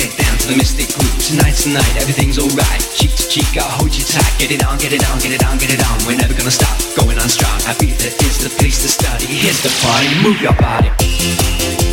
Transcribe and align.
Get 0.00 0.16
down 0.16 0.38
to 0.38 0.48
the 0.48 0.56
Mystic 0.56 0.88
groove. 0.96 1.12
Tonight's 1.18 1.64
the 1.64 1.74
night, 1.74 1.96
everything's 1.96 2.38
alright. 2.38 2.80
Cheek 2.94 3.10
to 3.16 3.28
cheek, 3.28 3.58
I'll 3.58 3.68
hold 3.68 3.94
you 3.94 4.04
tight. 4.04 4.32
Get 4.38 4.50
it 4.50 4.64
on, 4.64 4.78
get 4.78 4.92
it 4.92 5.04
on, 5.10 5.18
get 5.18 5.32
it 5.32 5.44
on, 5.44 5.58
get 5.58 5.74
it 5.74 5.82
on. 5.84 5.98
We're 6.06 6.16
never 6.16 6.32
gonna 6.32 6.50
stop, 6.50 6.78
going 6.96 7.18
on 7.18 7.28
strong. 7.28 7.60
Happy 7.60 7.92
that 8.00 8.16
is 8.22 8.38
the 8.38 8.48
place 8.56 8.80
to 8.82 8.88
study. 8.88 9.26
Here's 9.26 9.60
the 9.62 9.68
party, 9.82 10.08
move 10.22 10.40
your 10.40 10.54
body. 10.54 11.89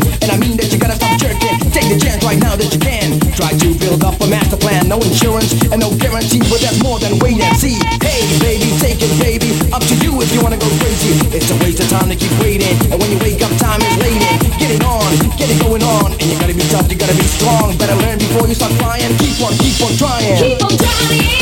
And 0.00 0.30
I 0.32 0.40
mean 0.40 0.56
that 0.56 0.72
you 0.72 0.78
gotta 0.80 0.96
stop 0.96 1.20
jerking. 1.20 1.52
Take 1.68 1.92
the 1.92 2.00
chance 2.00 2.24
right 2.24 2.40
now 2.40 2.56
that 2.56 2.72
you 2.72 2.80
can. 2.80 3.20
Try 3.36 3.52
to 3.52 3.68
build 3.76 4.00
up 4.04 4.16
a 4.24 4.26
master 4.26 4.56
plan. 4.56 4.88
No 4.88 4.96
insurance 4.96 5.52
and 5.68 5.76
no 5.84 5.92
guarantee, 6.00 6.40
but 6.48 6.64
that's 6.64 6.80
more 6.80 6.96
than 6.96 7.20
wait 7.20 7.36
and 7.36 7.52
see. 7.60 7.76
Hey, 8.00 8.24
baby, 8.40 8.72
take 8.80 9.04
it, 9.04 9.12
baby. 9.20 9.52
Up 9.68 9.84
to 9.84 9.94
you 10.00 10.16
if 10.24 10.32
you 10.32 10.40
wanna 10.40 10.56
go 10.56 10.68
crazy. 10.80 11.12
It's 11.36 11.50
a 11.52 11.56
waste 11.60 11.84
of 11.84 11.88
time 11.92 12.08
to 12.08 12.16
keep 12.16 12.32
waiting. 12.40 12.72
And 12.88 12.96
when 12.96 13.10
you 13.12 13.18
wake 13.20 13.44
up, 13.44 13.52
time 13.60 13.84
is 13.84 13.96
late. 14.00 14.22
Get 14.56 14.72
it 14.72 14.84
on, 14.84 15.12
get 15.36 15.52
it 15.52 15.60
going 15.60 15.84
on. 15.84 16.16
And 16.16 16.24
you 16.24 16.40
gotta 16.40 16.56
be 16.56 16.64
tough, 16.72 16.88
you 16.88 16.96
gotta 16.96 17.16
be 17.16 17.28
strong. 17.28 17.76
Better 17.76 17.96
learn 18.00 18.16
before 18.16 18.48
you 18.48 18.56
start 18.56 18.72
crying. 18.80 19.12
Keep 19.20 19.44
on, 19.44 19.52
keep 19.60 19.76
on 19.84 19.92
trying. 20.00 20.40
Keep 20.40 20.64
on 20.64 20.72
trying. 20.80 21.41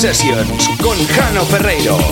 Sessions 0.00 0.66
con 0.80 0.96
Jano 1.08 1.44
Ferreiro. 1.44 2.09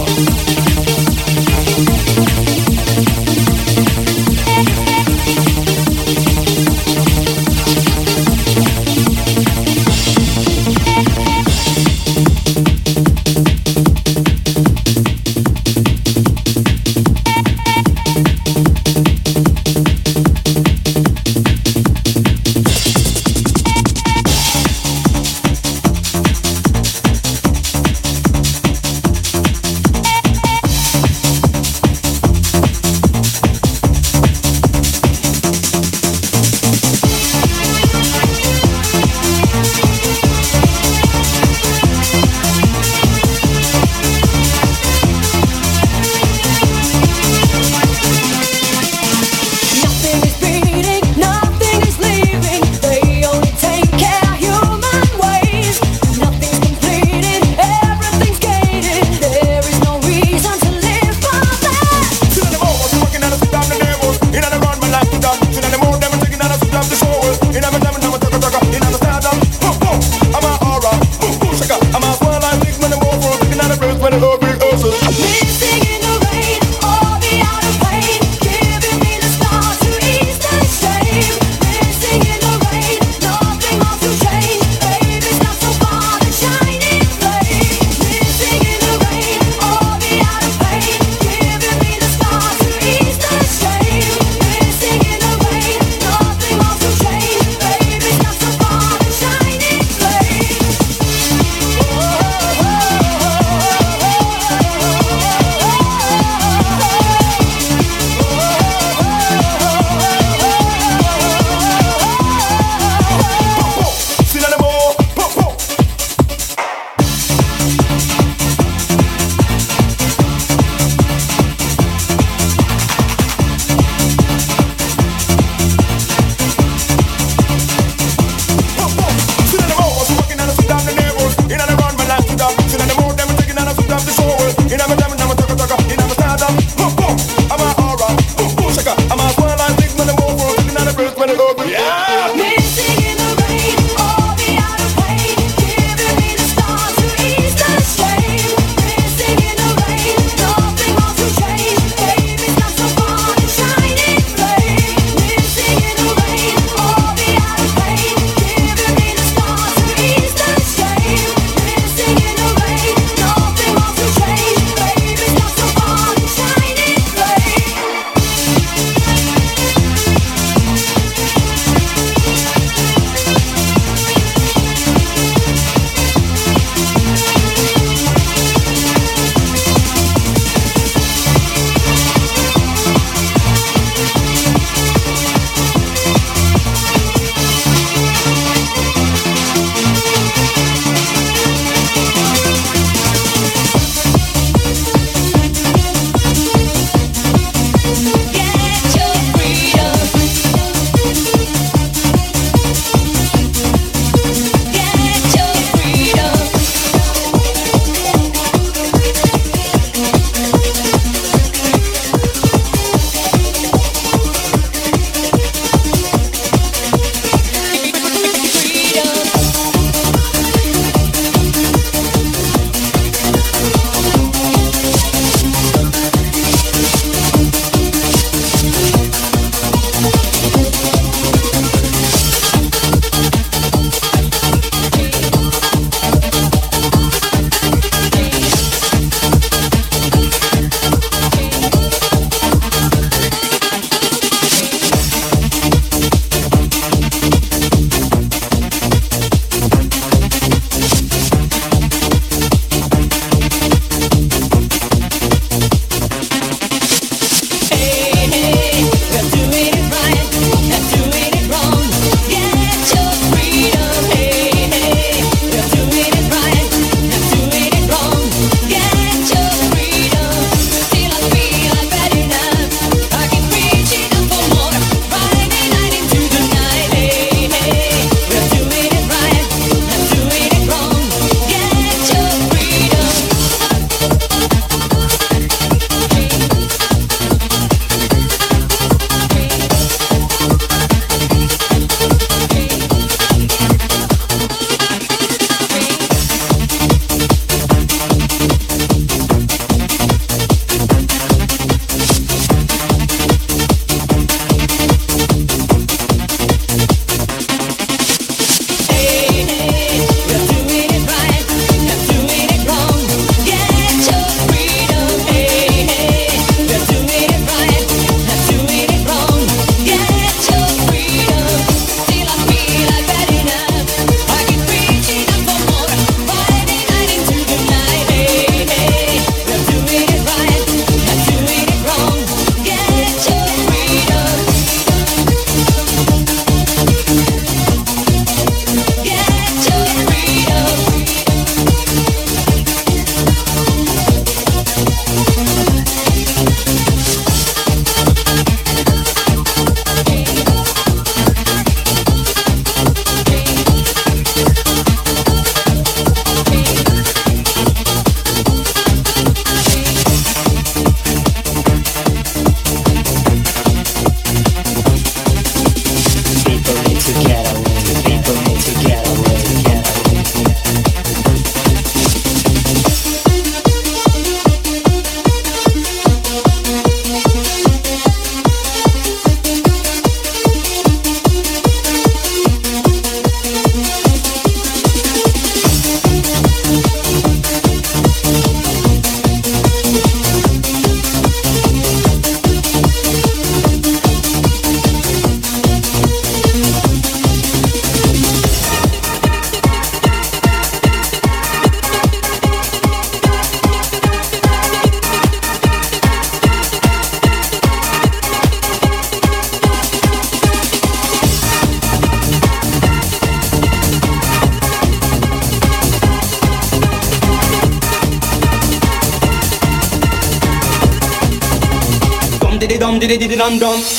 i 423.10 423.16
did 423.16 423.32
it 423.32 423.40
on 423.40 423.58
drum. 423.58 423.97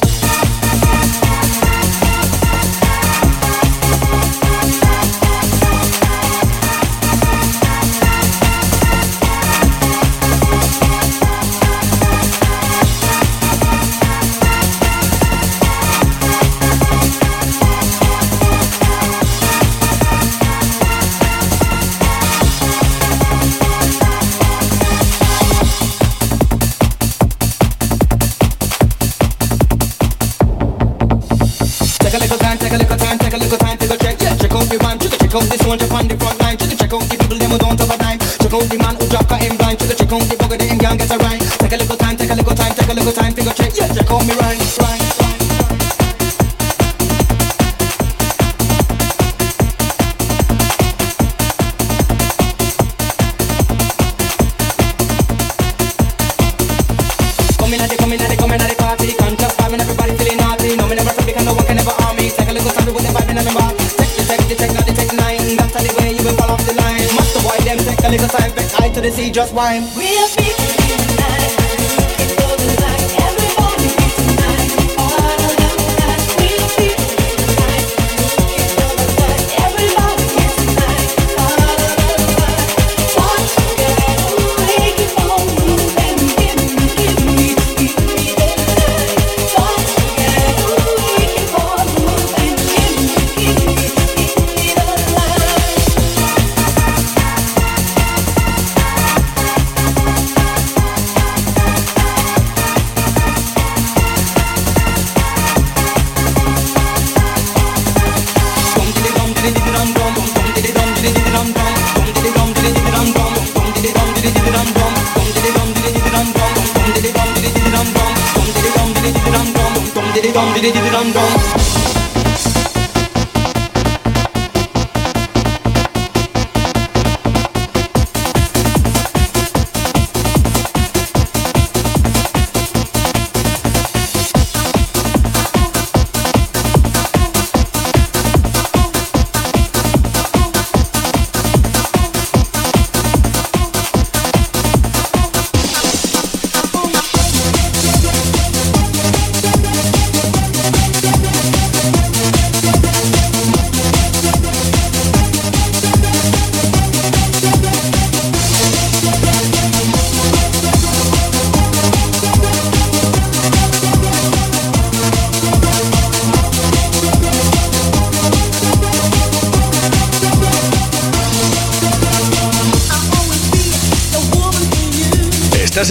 wine 69.60 69.84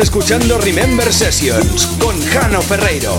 escuchando 0.03 0.59
Remember 0.59 1.13
Sessions 1.13 1.87
con 1.99 2.21
Jano 2.27 2.61
Ferreiro. 2.61 3.19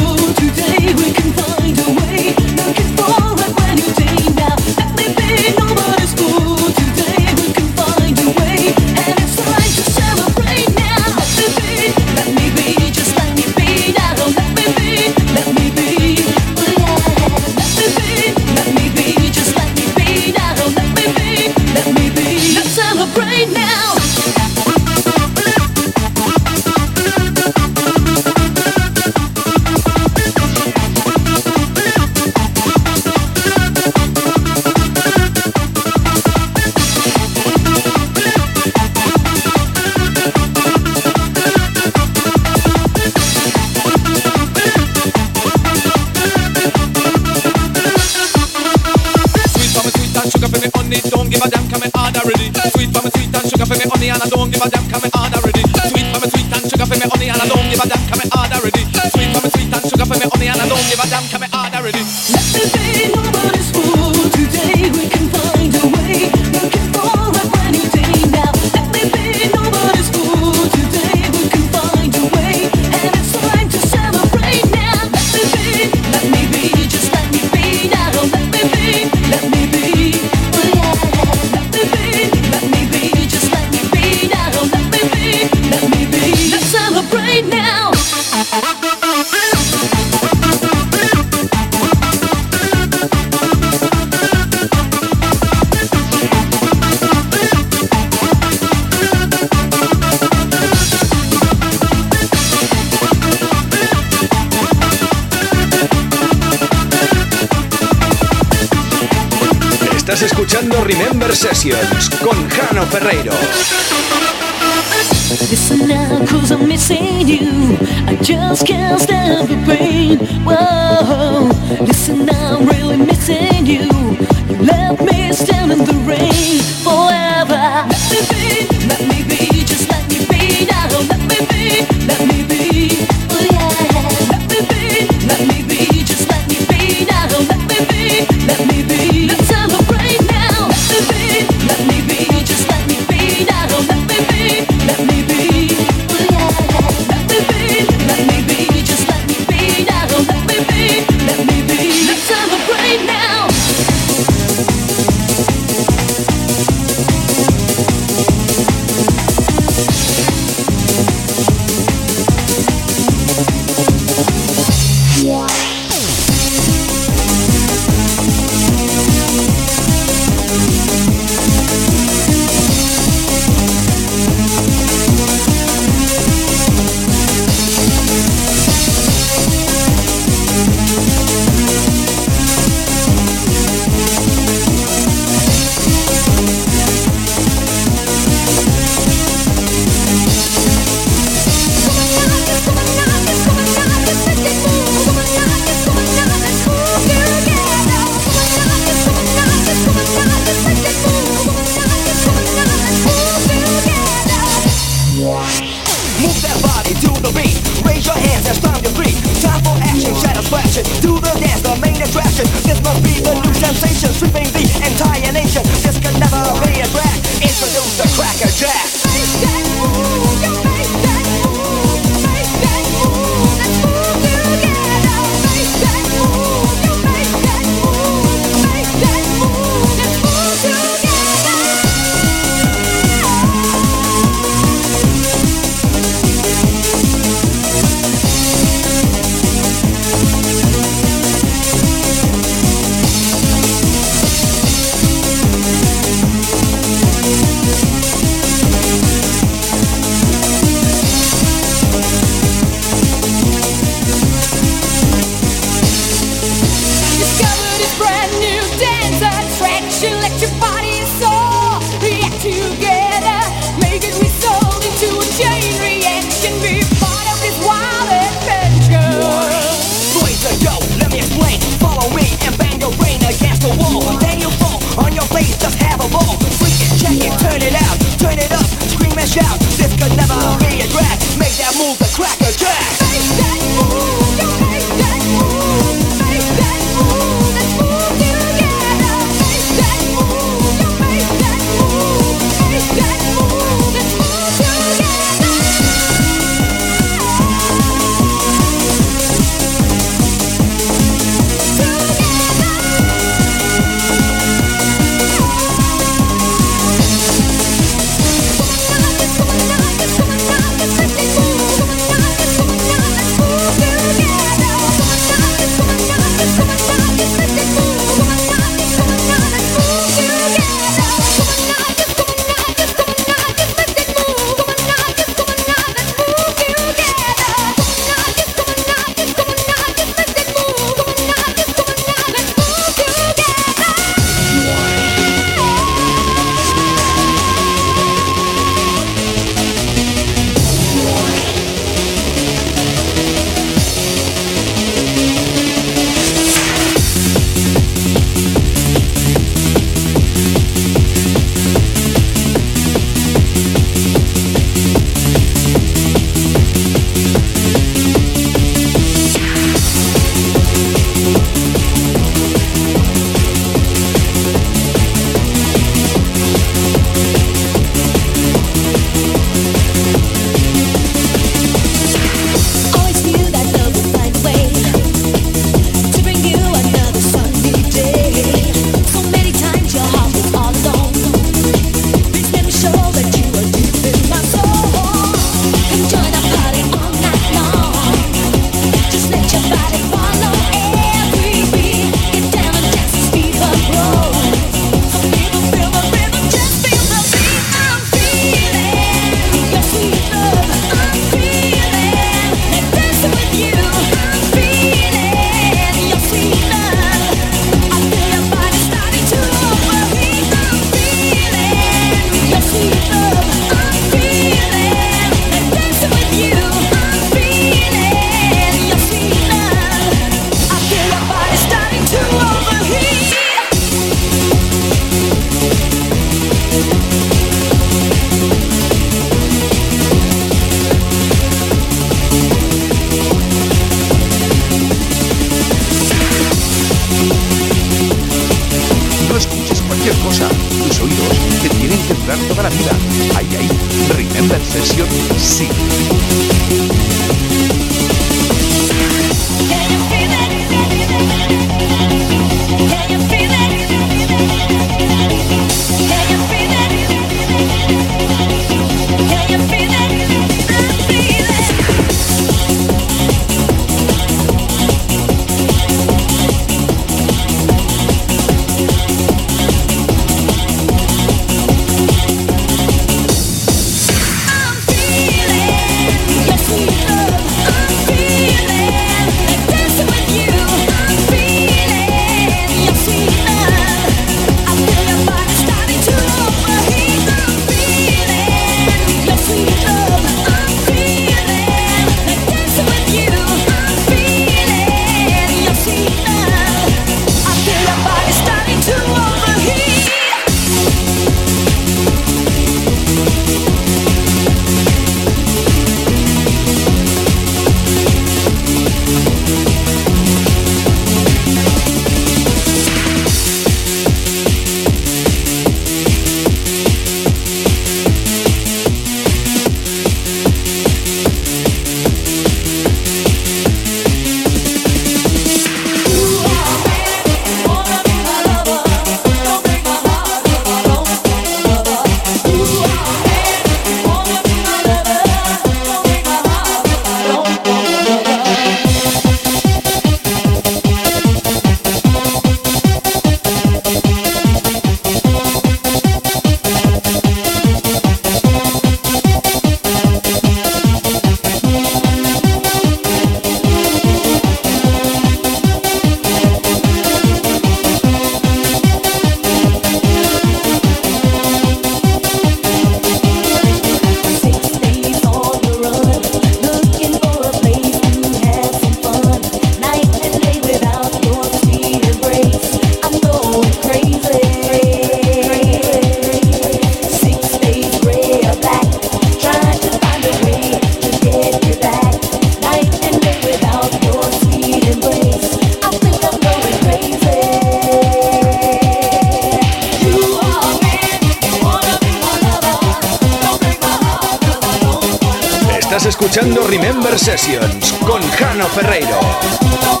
Escuchando 596.21 596.67
Remember 596.67 597.17
Sessions 597.17 597.93
con 598.05 598.21
Jano 598.21 598.67
Ferreiro. 598.67 600.00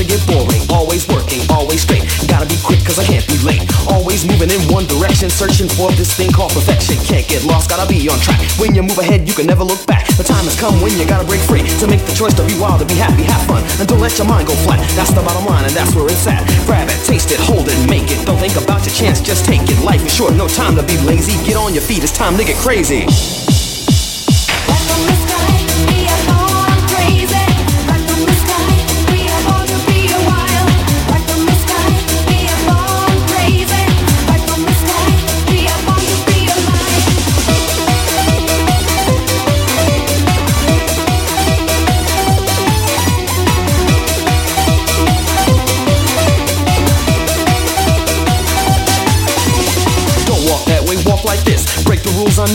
To 0.00 0.06
get 0.08 0.20
boring. 0.24 0.64
Always 0.72 1.04
working, 1.12 1.44
always 1.52 1.84
straight. 1.84 2.08
Gotta 2.24 2.48
be 2.48 2.56
quick 2.64 2.80
cause 2.80 2.96
I 2.96 3.04
can't 3.04 3.26
be 3.28 3.36
late. 3.44 3.60
Always 3.84 4.24
moving 4.24 4.48
in 4.48 4.60
one 4.72 4.88
direction, 4.88 5.28
searching 5.28 5.68
for 5.68 5.92
this 5.92 6.16
thing 6.16 6.32
called 6.32 6.56
perfection. 6.56 6.96
Can't 7.04 7.28
get 7.28 7.44
lost, 7.44 7.68
gotta 7.68 7.84
be 7.84 8.08
on 8.08 8.16
track. 8.24 8.40
When 8.56 8.74
you 8.74 8.82
move 8.82 8.96
ahead, 8.96 9.28
you 9.28 9.34
can 9.34 9.44
never 9.44 9.62
look 9.62 9.84
back. 9.84 10.08
The 10.16 10.24
time 10.24 10.48
has 10.48 10.56
come 10.58 10.80
when 10.80 10.96
you 10.96 11.04
gotta 11.04 11.28
break 11.28 11.40
free 11.44 11.68
to 11.84 11.86
make 11.86 12.00
the 12.08 12.16
choice 12.16 12.32
to 12.40 12.44
be 12.48 12.56
wild, 12.56 12.80
to 12.80 12.88
be 12.88 12.96
happy, 12.96 13.28
have 13.28 13.44
fun, 13.44 13.60
and 13.76 13.84
don't 13.84 14.00
let 14.00 14.16
your 14.16 14.26
mind 14.26 14.48
go 14.48 14.54
flat. 14.64 14.80
That's 14.96 15.12
the 15.12 15.20
bottom 15.20 15.44
line, 15.44 15.68
and 15.68 15.74
that's 15.76 15.92
where 15.94 16.08
it's 16.08 16.24
at. 16.26 16.48
Grab 16.64 16.88
it, 16.88 16.96
taste 17.04 17.30
it, 17.32 17.40
hold 17.40 17.68
it, 17.68 17.76
make 17.90 18.08
it. 18.08 18.24
Don't 18.24 18.40
think 18.40 18.56
about 18.56 18.80
your 18.88 18.96
chance, 18.96 19.20
just 19.20 19.44
take 19.44 19.68
it. 19.68 19.76
Life 19.84 20.00
is 20.00 20.14
short, 20.14 20.32
no 20.32 20.48
time 20.48 20.76
to 20.76 20.82
be 20.82 20.96
lazy. 21.04 21.36
Get 21.44 21.60
on 21.60 21.74
your 21.76 21.84
feet, 21.84 22.02
it's 22.02 22.16
time 22.16 22.40
to 22.40 22.44
get 22.44 22.56
crazy. 22.56 23.04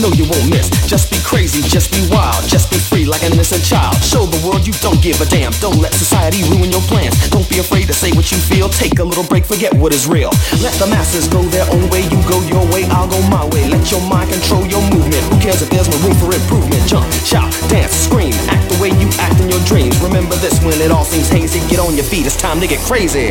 Know 0.06 0.14
you 0.14 0.26
won't 0.30 0.48
miss. 0.48 0.70
Just 0.86 1.10
be 1.10 1.18
crazy, 1.26 1.62
just 1.66 1.90
be 1.90 2.02
wild, 2.14 2.46
just 2.46 2.70
be 2.70 2.78
free 2.78 3.04
like 3.04 3.22
an 3.22 3.32
innocent 3.32 3.64
child. 3.64 3.98
Show 4.02 4.26
the 4.26 4.38
world 4.46 4.66
you 4.66 4.72
don't 4.78 5.02
give 5.02 5.20
a 5.20 5.26
damn. 5.26 5.52
Don't 5.58 5.78
let 5.82 5.92
society 5.94 6.46
ruin 6.46 6.70
your 6.70 6.82
plans. 6.86 7.14
Don't 7.30 7.48
be 7.50 7.58
afraid 7.58 7.86
to 7.90 7.94
say 7.94 8.12
what 8.12 8.30
you 8.30 8.38
feel. 8.38 8.68
Take 8.68 8.98
a 8.98 9.04
little 9.04 9.24
break, 9.24 9.44
forget 9.44 9.74
what 9.74 9.92
is 9.92 10.06
real. 10.06 10.30
Let 10.62 10.74
the 10.78 10.86
masses 10.86 11.26
go 11.26 11.42
their 11.50 11.66
own 11.72 11.90
way. 11.90 12.02
You 12.06 12.18
go 12.30 12.38
your 12.46 12.64
way, 12.70 12.84
I'll 12.94 13.08
go 13.08 13.20
my 13.26 13.44
way. 13.50 13.66
Let 13.68 13.90
your 13.90 14.02
mind 14.06 14.30
control 14.30 14.66
your 14.66 14.82
movement. 14.94 15.22
Who 15.32 15.40
cares 15.40 15.62
if 15.62 15.70
there's 15.70 15.88
no 15.88 15.98
room 16.06 16.14
for 16.14 16.30
improvement? 16.32 16.86
Jump, 16.86 17.10
shout, 17.26 17.50
dance, 17.68 17.92
scream, 17.92 18.34
act 18.46 18.70
the 18.70 18.78
way 18.78 18.90
you 18.94 19.08
act 19.18 19.40
in 19.40 19.50
your 19.50 19.62
dreams. 19.64 19.98
Remember 20.00 20.36
this 20.36 20.62
when 20.62 20.78
it 20.80 20.90
all 20.90 21.04
seems 21.04 21.28
hazy. 21.28 21.60
Get 21.68 21.80
on 21.80 21.96
your 21.96 22.04
feet, 22.06 22.26
it's 22.26 22.36
time 22.36 22.60
to 22.60 22.66
get 22.66 22.80
crazy. 22.80 23.30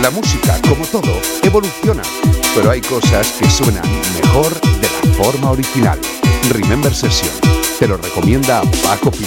La 0.00 0.10
música, 0.10 0.60
como 0.68 0.84
todo, 0.86 1.20
evoluciona, 1.42 2.02
pero 2.54 2.70
hay 2.70 2.80
cosas 2.80 3.32
que 3.32 3.50
suenan 3.50 3.82
mejor 4.22 4.54
de 4.60 4.88
la 4.88 5.14
forma 5.14 5.50
original. 5.50 5.98
Remember 6.50 6.94
Session, 6.94 7.32
te 7.80 7.88
lo 7.88 7.96
recomienda 7.96 8.62
Paco 8.84 9.10
Pil. 9.10 9.26